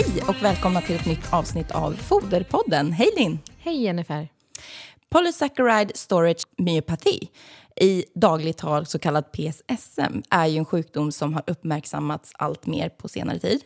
[0.00, 2.92] och välkomna till ett nytt avsnitt av Foderpodden.
[2.92, 3.38] Hej Linn!
[3.58, 4.28] Hej Jennifer!
[5.10, 7.18] Polysaccharide Storage Myopathy,
[7.80, 12.88] i dagligt tal så kallad PSSM, är ju en sjukdom som har uppmärksammats allt mer
[12.88, 13.60] på senare tid.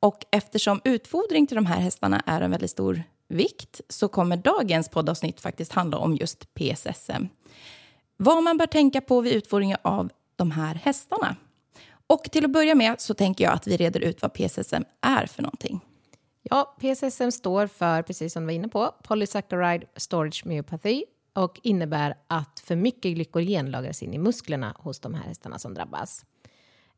[0.00, 4.88] Och eftersom utfodring till de här hästarna är en väldigt stor vikt så kommer dagens
[4.88, 7.28] poddavsnitt faktiskt handla om just PSSM.
[8.16, 11.36] Vad man bör tänka på vid utfodring av de här hästarna.
[12.06, 15.26] Och till att börja med så tänker jag att vi reder ut vad PSSM är
[15.26, 15.80] för någonting.
[16.42, 22.14] Ja, PSSM står för, precis som du var inne på, Polysaccharide Storage Myopathy och innebär
[22.26, 26.24] att för mycket glykogen lagras in i musklerna hos de här hästarna som drabbas.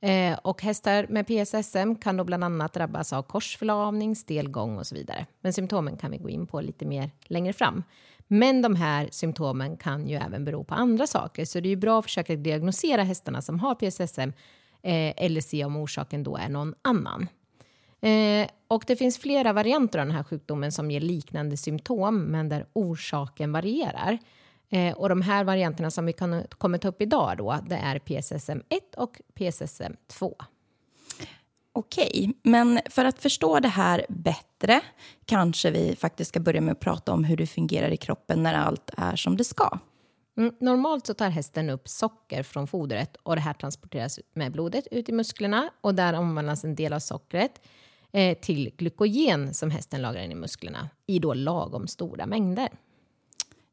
[0.01, 4.95] Eh, och hästar med PSSM kan då bland annat drabbas av korsförlamning, stelgång och så
[4.95, 5.27] vidare.
[5.41, 7.83] Men symptomen kan vi gå in på lite mer längre fram.
[8.27, 11.77] Men de här symptomen kan ju även bero på andra saker, så det är ju
[11.77, 14.33] bra att försöka diagnosera hästarna som har PSSM
[14.83, 17.29] Eh, eller se om orsaken då är någon annan.
[18.01, 22.49] Eh, och det finns flera varianter av den här sjukdomen som ger liknande symptom, men
[22.49, 24.19] där orsaken varierar.
[24.71, 27.99] Eh, och de här varianterna som vi kan, kommer ta upp idag då, det är
[27.99, 30.37] PSSM 1 och PSSM 2.
[31.73, 34.81] Okej, men för att förstå det här bättre
[35.25, 38.55] kanske vi faktiskt ska börja med att prata om hur det fungerar i kroppen när
[38.55, 39.79] allt är som det ska.
[40.39, 44.87] Mm, normalt så tar hästen upp socker från fodret och det här transporteras med blodet
[44.91, 47.61] ut i musklerna och där omvandlas en del av sockret
[48.13, 52.69] eh, till glykogen som hästen lagrar in i musklerna i då lagom stora mängder.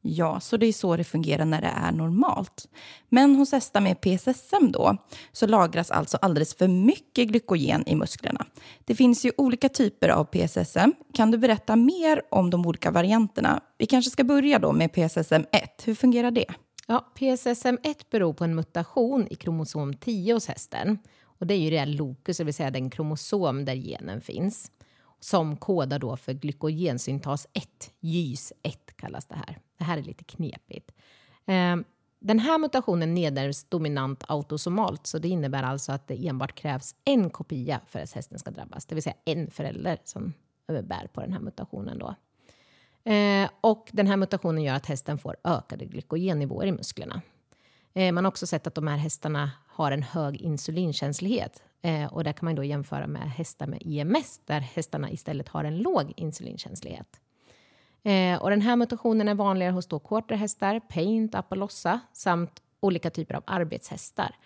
[0.08, 2.68] Ja, så det är så det fungerar när det är normalt.
[3.08, 4.96] Men hos hästar med PSSM då,
[5.32, 8.46] så lagras alltså alldeles för mycket glykogen i musklerna.
[8.84, 10.92] Det finns ju olika typer av PSSM.
[11.14, 13.60] Kan du berätta mer om de olika varianterna?
[13.78, 15.82] Vi kanske ska börja då med PSSM 1.
[15.84, 16.46] Hur fungerar det?
[16.86, 20.98] Ja, PSSM 1 beror på en mutation i kromosom 10 hos hästen.
[21.38, 24.70] Och det är ju det lokus, det vill säga den kromosom där genen finns
[25.20, 27.68] som kodar då för glykogensyntas 1,
[28.00, 29.58] GYS 1 kallas det här.
[29.78, 30.92] Det här är lite knepigt.
[31.46, 31.84] Ehm,
[32.18, 37.30] den här mutationen nedärvs dominant autosomalt, så det innebär alltså att det enbart krävs en
[37.30, 40.32] kopia för att hästen ska drabbas, det vill säga en förälder som
[40.66, 41.98] bär på den här mutationen.
[41.98, 42.14] Då.
[43.04, 47.22] Ehm, och den här mutationen gör att hästen får ökade glykogennivåer i musklerna.
[47.94, 51.62] Ehm, man har också sett att de här hästarna har en hög insulinkänslighet.
[52.10, 55.78] Och där kan man då jämföra med hästar med IMS där hästarna istället har en
[55.78, 57.20] låg insulinkänslighet.
[58.06, 63.34] Eh, och den här mutationen är vanligare hos då quarterhästar, paint, apalossa samt olika typer
[63.34, 64.36] av arbetshästar.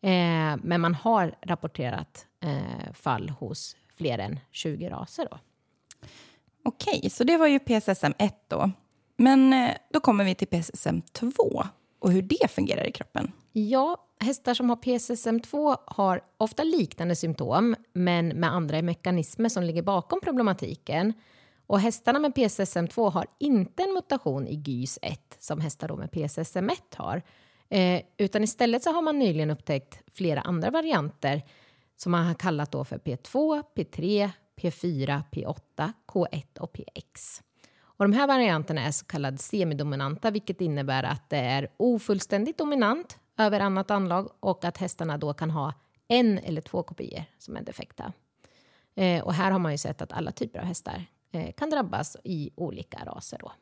[0.00, 5.28] Eh, men man har rapporterat eh, fall hos fler än 20 raser.
[5.30, 5.38] Då.
[6.64, 8.70] Okej, så det var ju PSSM 1 då.
[9.16, 11.64] Men eh, då kommer vi till PSSM 2
[11.98, 13.32] och hur det fungerar i kroppen.
[13.52, 19.82] Ja, hästar som har PSSM2 har ofta liknande symptom men med andra mekanismer som ligger
[19.82, 21.12] bakom problematiken.
[21.68, 27.22] Och hästarna med PSSM2 har inte en mutation i GYS1 som hästar med PSSM1 har.
[27.68, 31.42] Eh, utan istället så har man nyligen upptäckt flera andra varianter
[31.96, 37.42] som man har kallat då för P2, P3, P4, P8, K1 och PX.
[37.80, 43.18] Och de här varianterna är så kallade semidominanta vilket innebär att det är ofullständigt dominant
[43.38, 45.72] över annat anlag och att hästarna då kan ha
[46.08, 48.12] en eller två kopior som är defekta.
[48.94, 51.06] Eh, och här har man ju sett att alla typer av hästar
[51.56, 53.38] kan drabbas i olika raser.
[53.38, 53.52] Då.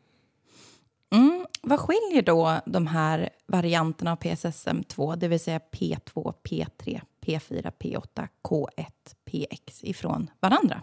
[1.16, 7.72] Mm, vad skiljer då de här varianterna av PSSM2, det vill säga P2, P3, P4,
[7.78, 8.86] P8, K1,
[9.24, 10.82] PX ifrån varandra?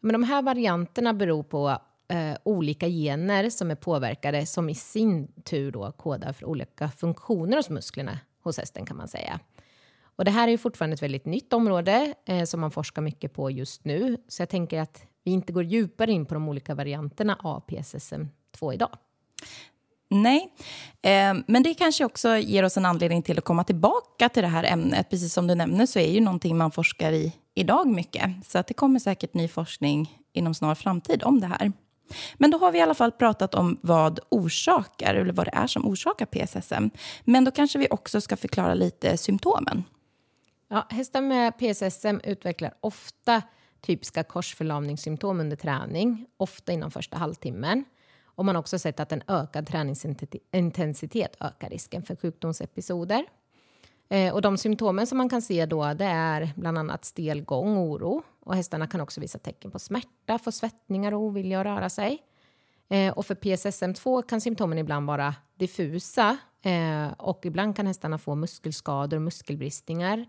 [0.00, 5.42] Men de här varianterna beror på eh, olika gener som är påverkade som i sin
[5.42, 9.40] tur då kodar för olika funktioner hos musklerna hos hästen kan man säga.
[10.16, 13.32] Och det här är ju fortfarande ett väldigt nytt område eh, som man forskar mycket
[13.32, 14.16] på just nu.
[14.28, 18.74] Så jag tänker att vi inte går djupare in på de olika varianterna av PSSM2
[18.74, 18.98] idag.
[20.10, 20.52] Nej,
[21.02, 24.48] eh, men det kanske också ger oss en anledning till att komma tillbaka till det
[24.48, 25.10] här ämnet.
[25.10, 28.30] Precis som du nämner så är ju någonting man forskar i idag mycket.
[28.46, 31.72] Så att det kommer säkert ny forskning inom snar framtid om det här.
[32.34, 35.66] Men då har vi i alla fall pratat om vad orsakar, eller vad det är
[35.66, 36.90] som orsakar PSSM.
[37.24, 39.84] Men då kanske vi också ska förklara lite symptomen.
[40.68, 43.42] Ja, hästar med PSSM utvecklar ofta
[43.80, 47.84] typiska korsförlamningssymptom under träning, ofta inom första halvtimmen.
[48.24, 53.24] Och man har också sett att en ökad träningsintensitet ökar risken för sjukdomsepisoder.
[54.08, 57.76] Eh, och de symptomen som man kan se då det är bland annat stel gång
[57.76, 58.22] och oro.
[58.40, 62.18] Och hästarna kan också visa tecken på smärta, få svettningar och ovilja att röra sig.
[62.90, 68.34] Eh, och för PSSM2 kan symptomen ibland vara diffusa eh, och ibland kan hästarna få
[68.34, 70.26] muskelskador och muskelbristningar.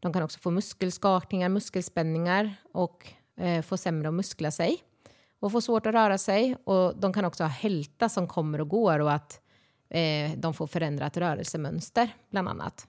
[0.00, 3.06] De kan också få muskelskakningar, muskelspänningar och
[3.36, 4.82] eh, få sämre att muskla sig
[5.40, 6.56] och få svårt att röra sig.
[6.64, 9.40] Och de kan också ha hälta som kommer och går och att
[9.88, 12.86] eh, de får förändrat rörelsemönster, bland annat.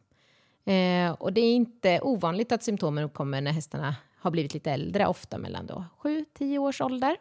[0.66, 5.08] Eh, och det är inte ovanligt att symptomen uppkommer när hästarna har blivit lite äldre,
[5.08, 5.68] ofta mellan
[6.04, 7.18] 7-10 års ålder.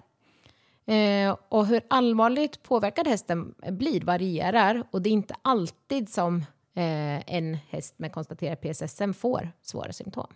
[0.86, 6.44] Eh, och hur allvarligt påverkad hästen blir varierar och det är inte alltid som
[6.74, 10.26] eh, en häst med konstaterad PSSM får svåra symptom.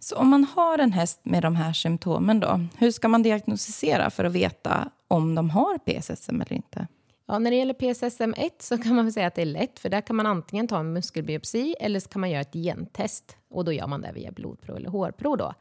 [0.00, 4.10] Så om man har en häst med de här symptomen, då, hur ska man diagnostisera
[4.10, 6.86] för att veta om de har PSSM eller inte?
[7.26, 10.00] Ja, när det gäller PSSM1 så kan man säga att det är lätt, för där
[10.00, 13.72] kan man antingen ta en muskelbiopsi eller så kan man göra ett gentest och då
[13.72, 15.54] gör man det via blodprov eller hårprov då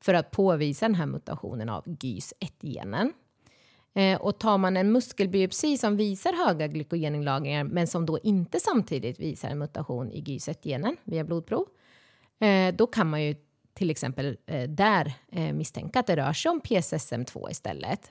[0.00, 3.12] för att påvisa den här mutationen av GYS1-genen.
[3.94, 9.20] Eh, och tar man en muskelbiopsi som visar höga glykogeninlagringar men som då inte samtidigt
[9.20, 11.66] visar en mutation i GYZ-genen via blodprov,
[12.40, 13.34] eh, då kan man ju
[13.74, 18.10] till exempel eh, där eh, misstänka att det rör sig om PSSM2 istället.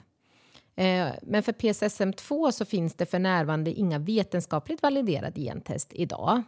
[0.76, 6.42] Eh, men för PSSM2 så finns det för närvarande inga vetenskapligt validerade gentest idag.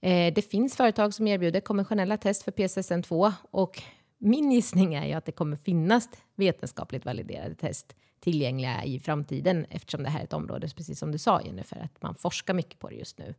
[0.00, 3.82] Eh, det finns företag som erbjuder konventionella test för PSSM2 och
[4.18, 10.02] min gissning är ju att det kommer finnas vetenskapligt validerade test tillgängliga i framtiden eftersom
[10.02, 12.88] det här är ett område, precis som du sa Jennifer, att man forskar mycket på
[12.88, 13.34] det just nu.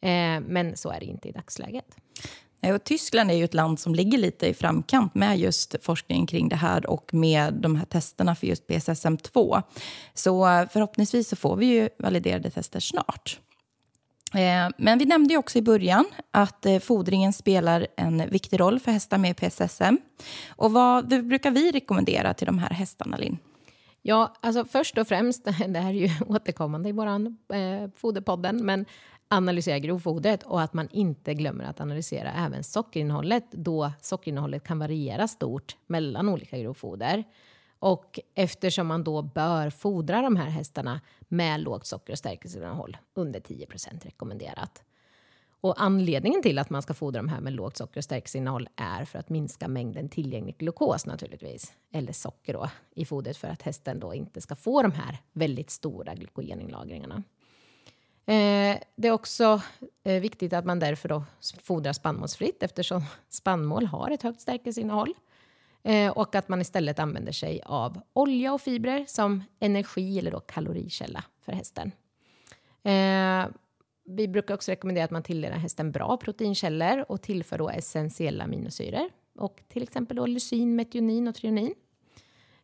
[0.00, 1.96] Eh, men så är det inte i dagsläget.
[2.62, 6.48] Och Tyskland är ju ett land som ligger lite i framkant med just forskningen kring
[6.48, 9.62] det här och med de här testerna för just PSSM2.
[10.14, 13.38] Så eh, förhoppningsvis så får vi ju validerade tester snart.
[14.34, 18.80] Eh, men vi nämnde ju också i början att eh, fodringen spelar en viktig roll
[18.80, 19.96] för hästar med PSSM.
[20.48, 23.38] Och vad brukar vi rekommendera till de här hästarna, Linn?
[24.02, 28.86] Ja, alltså först och främst, det här är ju återkommande i vår eh, foderpodden, men
[29.28, 35.28] analysera grovfodret och att man inte glömmer att analysera även sockerinnehållet då sockerinnehållet kan variera
[35.28, 37.24] stort mellan olika grovfoder.
[37.78, 43.40] Och eftersom man då bör fodra de här hästarna med lågt socker och stärkelseinnehåll, under
[43.40, 44.82] 10% rekommenderat.
[45.60, 49.04] Och anledningen till att man ska fodra de här med lågt socker och stärkelseinnehåll är
[49.04, 54.00] för att minska mängden tillgänglig glukos naturligtvis, eller socker då, i fodret för att hästen
[54.00, 57.22] då inte ska få de här väldigt stora glykogeninlagringarna.
[58.26, 59.60] Eh, det är också
[60.04, 61.24] eh, viktigt att man därför då
[61.62, 65.14] fodrar spannmålsfritt eftersom spannmål har ett högt stärkelseinnehåll.
[65.82, 70.40] Eh, och att man istället använder sig av olja och fibrer som energi eller då
[70.40, 71.92] kalorikälla för hästen.
[72.82, 73.46] Eh,
[74.12, 79.10] vi brukar också rekommendera att man tilldelar hästen bra proteinkällor och tillför då essentiella aminosyror
[79.38, 81.74] och till exempel då lysin, metionin och trionin.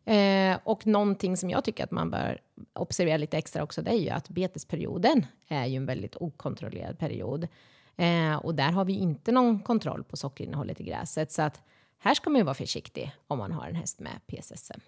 [0.04, 2.40] Eh, och någonting som jag tycker att man bör
[2.72, 7.48] observera lite extra också, det är ju att betesperioden är ju en väldigt okontrollerad period.
[7.96, 11.32] Eh, och där har vi inte någon kontroll på sockerinnehållet i gräset.
[11.32, 11.62] Så att
[11.98, 14.80] här ska man ju vara försiktig om man har en häst med PSSM.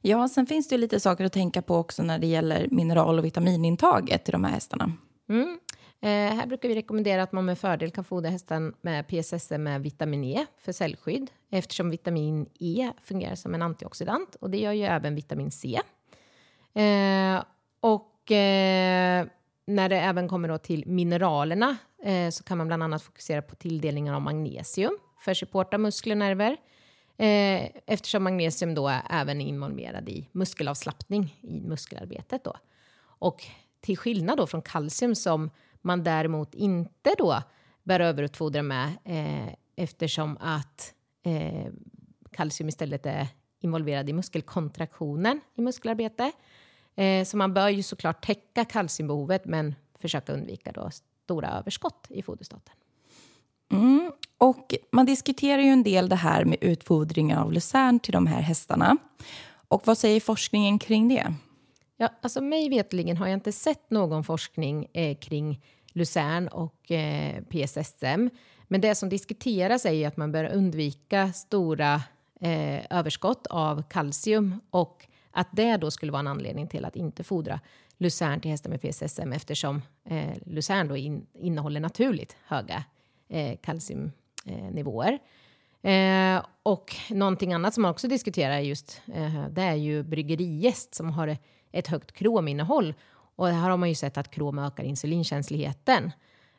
[0.00, 3.18] Ja, sen finns det ju lite saker att tänka på också när det gäller mineral
[3.18, 4.92] och vitaminintaget till de här hästarna.
[5.28, 5.58] Mm.
[6.00, 9.82] Eh, här brukar vi rekommendera att man med fördel kan fodra hästen med PSS med
[9.82, 14.84] vitamin E för cellskydd eftersom vitamin E fungerar som en antioxidant och det gör ju
[14.84, 15.80] även vitamin C.
[16.74, 17.44] Eh,
[17.80, 19.26] och eh,
[19.66, 23.54] när det även kommer då till mineralerna eh, så kan man bland annat fokusera på
[23.54, 26.56] tilldelningen av magnesium för supporta muskler och nerver
[27.16, 32.44] eh, eftersom magnesium då är även involverad i muskelavslappning i muskelarbetet.
[32.44, 32.56] Då.
[33.18, 33.44] Och
[33.84, 35.50] till skillnad då från kalcium som
[35.82, 37.42] man däremot inte då
[37.82, 41.72] bär överutfodra med eh, eftersom att eh,
[42.32, 43.26] kalcium istället är
[43.60, 46.32] involverad i muskelkontraktionen i muskelarbete.
[46.94, 50.90] Eh, så man bör ju såklart täcka kalciumbehovet men försöka undvika då
[51.24, 52.74] stora överskott i foderstaten.
[53.72, 54.12] Mm.
[54.38, 58.40] Och man diskuterar ju en del det här med utfodring av lucern till de här
[58.40, 58.96] hästarna.
[59.68, 61.34] Och vad säger forskningen kring det?
[61.96, 65.60] Ja, alltså mig vetligen har jag inte sett någon forskning eh, kring
[65.92, 68.30] lucern och eh, PSSM.
[68.68, 71.94] Men det som diskuteras är ju att man bör undvika stora
[72.40, 77.24] eh, överskott av kalcium och att det då skulle vara en anledning till att inte
[77.24, 77.60] fodra
[77.98, 82.84] lucern till hästar med PSSM eftersom eh, lucern då in, innehåller naturligt höga
[83.28, 85.18] eh, kalciumnivåer.
[85.82, 91.10] Eh, och någonting annat som man också diskuterar just eh, det är ju bryggerijäst som
[91.10, 91.36] har
[91.74, 92.94] ett högt krominnehåll.
[93.36, 96.12] Och här har man ju sett att krom ökar insulinkänsligheten.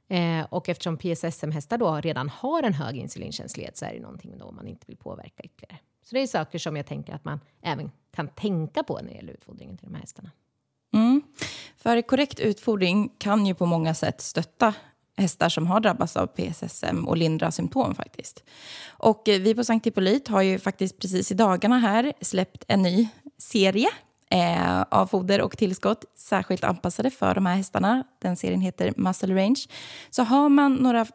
[0.07, 4.51] Eh, och eftersom PSSM-hästar då redan har en hög insulinkänslighet så är det någonting då
[4.51, 5.77] man inte vill påverka ytterligare.
[6.03, 9.15] Så det är saker som jag tänker att man även kan tänka på när det
[9.15, 10.31] gäller utfodringen till de här hästarna.
[10.93, 11.22] Mm.
[11.77, 14.74] För korrekt utfodring kan ju på många sätt stötta
[15.17, 18.43] hästar som har drabbats av PSSM och lindra symptom faktiskt.
[18.88, 22.81] Och eh, vi på Sankt Hippolyt har ju faktiskt precis i dagarna här släppt en
[22.81, 23.07] ny
[23.38, 23.89] serie
[24.32, 28.03] eh, av foder och tillskott särskilt anpassade för de här hästarna.
[28.22, 29.62] Den serien heter Muscle Range.
[30.10, 31.05] Så har man några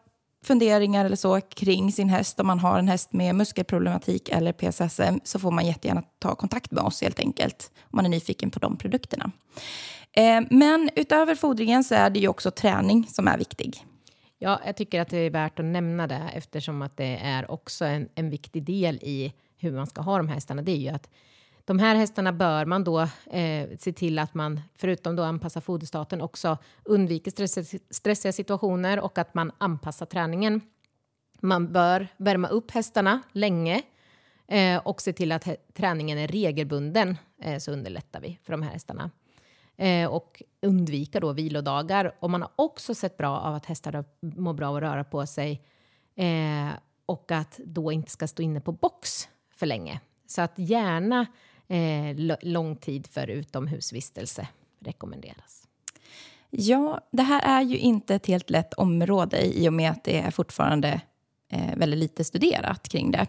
[0.44, 5.20] funderingar eller så kring sin häst, om man har en häst med muskelproblematik eller PSSM,
[5.24, 8.58] så får man jättegärna ta kontakt med oss helt enkelt, om man är nyfiken på
[8.58, 9.30] de produkterna.
[10.12, 13.84] Eh, men utöver fodringen så är det ju också träning som är viktig.
[14.38, 17.84] Ja, jag tycker att det är värt att nämna det eftersom att det är också
[17.84, 20.62] en, en viktig del i hur man ska ha de här hästarna.
[20.62, 21.08] Det är ju att
[21.70, 23.00] de här hästarna bör man då
[23.30, 29.18] eh, se till att man, förutom då anpassa foderstaten, också undviker stress, stressiga situationer och
[29.18, 30.60] att man anpassar träningen.
[31.40, 33.82] Man bör värma upp hästarna länge
[34.48, 38.72] eh, och se till att träningen är regelbunden eh, så underlättar vi för de här
[38.72, 39.10] hästarna.
[39.76, 42.16] Eh, och undvika då vilodagar.
[42.18, 45.26] Och man har också sett bra av att hästar mår bra av att röra på
[45.26, 45.62] sig
[46.16, 46.68] eh,
[47.06, 50.00] och att då inte ska stå inne på box för länge.
[50.26, 51.26] Så att gärna
[51.70, 54.48] eh, lång tid för utomhusvistelse
[54.80, 55.66] rekommenderas.
[56.50, 60.18] Ja, det här är ju inte ett helt lätt område i och med att det
[60.18, 61.00] är fortfarande
[61.52, 63.26] eh, väldigt lite studerat kring det.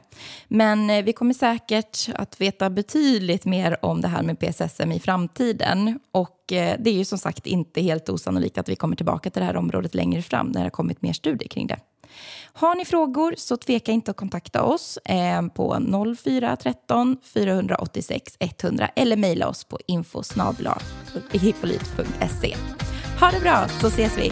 [0.47, 4.99] Men eh, vi kommer säkert att veta betydligt mer om det här med PSSM i
[4.99, 5.99] framtiden.
[6.11, 9.39] Och eh, det är ju som sagt inte helt osannolikt att vi kommer tillbaka till
[9.39, 11.79] det här området längre fram när det har kommit mer studier kring det.
[12.53, 15.77] Har ni frågor så tveka inte att kontakta oss eh, på
[16.17, 22.55] 0413 486 100 eller mejla oss på infosnabla.hippolit.se.
[23.19, 24.31] Ha det bra så ses vi!